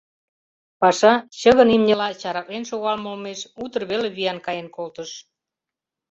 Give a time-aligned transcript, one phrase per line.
[0.81, 5.11] Паша чыгын имньыла чараклен шогалме олмеш утыр веле виян каен колтыш.